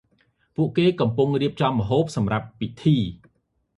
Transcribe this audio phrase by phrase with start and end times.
[0.55, 2.95] ពួកគេ កំពុងរៀបចំម្ហូបសំរាប់ពីធី។